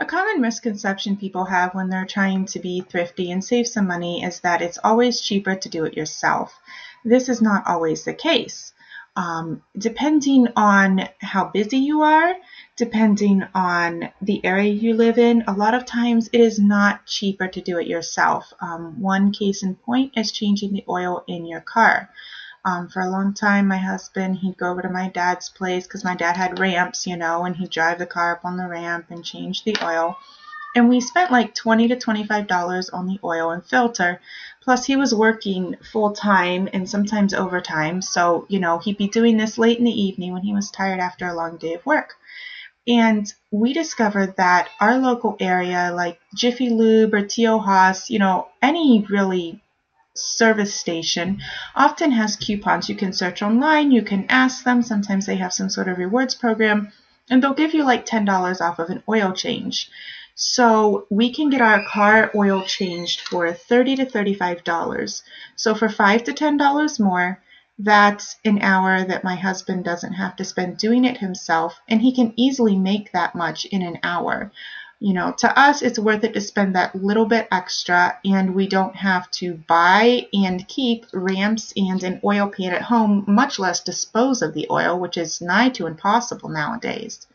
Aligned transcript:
A 0.00 0.06
common 0.06 0.40
misconception 0.40 1.16
people 1.16 1.46
have 1.46 1.74
when 1.74 1.88
they're 1.88 2.06
trying 2.06 2.44
to 2.46 2.60
be 2.60 2.82
thrifty 2.82 3.32
and 3.32 3.44
save 3.44 3.66
some 3.66 3.88
money 3.88 4.22
is 4.22 4.38
that 4.40 4.62
it's 4.62 4.78
always 4.84 5.20
cheaper 5.20 5.56
to 5.56 5.68
do 5.68 5.84
it 5.86 5.96
yourself. 5.96 6.56
This 7.04 7.28
is 7.28 7.42
not 7.42 7.66
always 7.66 8.04
the 8.04 8.14
case. 8.14 8.72
Um, 9.16 9.64
depending 9.76 10.46
on 10.54 11.08
how 11.20 11.46
busy 11.46 11.78
you 11.78 12.02
are, 12.02 12.36
depending 12.76 13.42
on 13.56 14.10
the 14.22 14.44
area 14.44 14.72
you 14.72 14.94
live 14.94 15.18
in, 15.18 15.42
a 15.48 15.52
lot 15.52 15.74
of 15.74 15.84
times 15.84 16.30
it 16.32 16.40
is 16.40 16.60
not 16.60 17.04
cheaper 17.04 17.48
to 17.48 17.60
do 17.60 17.78
it 17.78 17.88
yourself. 17.88 18.52
Um, 18.60 19.00
one 19.00 19.32
case 19.32 19.64
in 19.64 19.74
point 19.74 20.12
is 20.16 20.30
changing 20.30 20.74
the 20.74 20.84
oil 20.88 21.24
in 21.26 21.44
your 21.44 21.60
car. 21.60 22.08
Um, 22.64 22.88
for 22.88 23.00
a 23.00 23.10
long 23.10 23.34
time, 23.34 23.68
my 23.68 23.78
husband, 23.78 24.38
he'd 24.38 24.58
go 24.58 24.70
over 24.70 24.82
to 24.82 24.90
my 24.90 25.08
dad's 25.08 25.48
place 25.48 25.86
because 25.86 26.04
my 26.04 26.14
dad 26.14 26.36
had 26.36 26.58
ramps, 26.58 27.06
you 27.06 27.16
know, 27.16 27.44
and 27.44 27.56
he'd 27.56 27.70
drive 27.70 27.98
the 27.98 28.06
car 28.06 28.32
up 28.32 28.44
on 28.44 28.56
the 28.56 28.66
ramp 28.66 29.06
and 29.10 29.24
change 29.24 29.64
the 29.64 29.76
oil. 29.82 30.16
And 30.74 30.88
we 30.88 31.00
spent 31.00 31.32
like 31.32 31.54
20 31.54 31.88
to 31.88 31.96
$25 31.96 32.90
on 32.92 33.06
the 33.06 33.18
oil 33.24 33.50
and 33.50 33.64
filter. 33.64 34.20
Plus, 34.62 34.84
he 34.84 34.96
was 34.96 35.14
working 35.14 35.76
full 35.92 36.12
time 36.12 36.68
and 36.72 36.88
sometimes 36.88 37.32
overtime. 37.32 38.02
So, 38.02 38.46
you 38.48 38.60
know, 38.60 38.78
he'd 38.78 38.98
be 38.98 39.08
doing 39.08 39.36
this 39.36 39.56
late 39.56 39.78
in 39.78 39.84
the 39.84 40.02
evening 40.02 40.32
when 40.32 40.42
he 40.42 40.54
was 40.54 40.70
tired 40.70 41.00
after 41.00 41.26
a 41.26 41.34
long 41.34 41.56
day 41.56 41.74
of 41.74 41.86
work. 41.86 42.14
And 42.86 43.32
we 43.50 43.72
discovered 43.72 44.36
that 44.36 44.68
our 44.80 44.98
local 44.98 45.36
area, 45.40 45.92
like 45.94 46.20
Jiffy 46.34 46.70
Lube 46.70 47.14
or 47.14 47.22
T.O. 47.22 47.58
Haas, 47.58 48.08
you 48.08 48.18
know, 48.18 48.48
any 48.62 49.06
really 49.08 49.62
service 50.18 50.74
station 50.74 51.40
often 51.74 52.10
has 52.12 52.36
coupons. 52.36 52.88
You 52.88 52.96
can 52.96 53.12
search 53.12 53.42
online, 53.42 53.90
you 53.90 54.02
can 54.02 54.26
ask 54.28 54.64
them. 54.64 54.82
Sometimes 54.82 55.26
they 55.26 55.36
have 55.36 55.52
some 55.52 55.70
sort 55.70 55.88
of 55.88 55.98
rewards 55.98 56.34
program, 56.34 56.92
and 57.30 57.42
they'll 57.42 57.54
give 57.54 57.74
you 57.74 57.84
like 57.84 58.06
$10 58.06 58.60
off 58.60 58.78
of 58.78 58.90
an 58.90 59.02
oil 59.08 59.32
change. 59.32 59.90
So 60.34 61.06
we 61.10 61.32
can 61.32 61.50
get 61.50 61.60
our 61.60 61.84
car 61.84 62.30
oil 62.34 62.62
changed 62.62 63.22
for 63.22 63.52
30 63.52 63.96
to 63.96 64.06
$35. 64.06 65.22
So 65.56 65.74
for 65.74 65.88
5 65.88 66.24
to 66.24 66.32
$10 66.32 67.00
more, 67.00 67.42
that's 67.78 68.36
an 68.44 68.60
hour 68.60 69.04
that 69.04 69.24
my 69.24 69.36
husband 69.36 69.84
doesn't 69.84 70.14
have 70.14 70.36
to 70.36 70.44
spend 70.44 70.78
doing 70.78 71.04
it 71.04 71.18
himself, 71.18 71.80
and 71.88 72.00
he 72.00 72.12
can 72.12 72.32
easily 72.36 72.76
make 72.76 73.12
that 73.12 73.34
much 73.34 73.64
in 73.66 73.82
an 73.82 73.98
hour 74.02 74.50
you 75.00 75.14
know, 75.14 75.32
to 75.38 75.58
us, 75.58 75.82
it's 75.82 75.98
worth 75.98 76.24
it 76.24 76.34
to 76.34 76.40
spend 76.40 76.74
that 76.74 76.94
little 76.94 77.24
bit 77.26 77.46
extra, 77.52 78.18
and 78.24 78.54
we 78.54 78.66
don't 78.66 78.96
have 78.96 79.30
to 79.32 79.54
buy 79.68 80.26
and 80.32 80.66
keep 80.66 81.06
ramps 81.12 81.72
and 81.76 82.02
an 82.02 82.20
oil 82.24 82.48
pan 82.48 82.72
at 82.72 82.82
home, 82.82 83.24
much 83.28 83.58
less 83.58 83.80
dispose 83.80 84.42
of 84.42 84.54
the 84.54 84.66
oil, 84.70 84.98
which 84.98 85.16
is 85.16 85.40
nigh 85.40 85.68
to 85.70 85.86
impossible 85.86 86.48
nowadays. 86.48 87.26